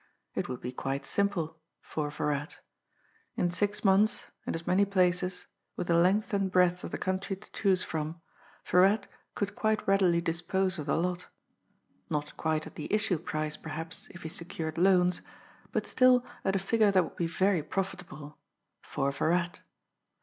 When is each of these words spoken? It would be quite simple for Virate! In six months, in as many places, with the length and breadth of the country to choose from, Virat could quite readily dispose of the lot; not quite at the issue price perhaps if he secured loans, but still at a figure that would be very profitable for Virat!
It 0.33 0.49
would 0.49 0.61
be 0.61 0.71
quite 0.71 1.05
simple 1.05 1.59
for 1.79 2.09
Virate! 2.09 2.55
In 3.35 3.51
six 3.51 3.83
months, 3.85 4.25
in 4.47 4.55
as 4.55 4.65
many 4.65 4.83
places, 4.83 5.45
with 5.77 5.85
the 5.89 5.93
length 5.93 6.33
and 6.33 6.49
breadth 6.51 6.83
of 6.83 6.89
the 6.89 6.97
country 6.97 7.35
to 7.35 7.51
choose 7.51 7.83
from, 7.83 8.19
Virat 8.65 9.05
could 9.35 9.55
quite 9.55 9.87
readily 9.87 10.19
dispose 10.19 10.79
of 10.79 10.87
the 10.87 10.97
lot; 10.97 11.27
not 12.09 12.35
quite 12.35 12.65
at 12.65 12.73
the 12.73 12.91
issue 12.91 13.19
price 13.19 13.57
perhaps 13.57 14.07
if 14.09 14.23
he 14.23 14.29
secured 14.29 14.79
loans, 14.79 15.21
but 15.71 15.85
still 15.85 16.25
at 16.43 16.55
a 16.55 16.57
figure 16.57 16.89
that 16.89 17.03
would 17.03 17.15
be 17.15 17.27
very 17.27 17.61
profitable 17.61 18.39
for 18.81 19.11
Virat! 19.11 19.61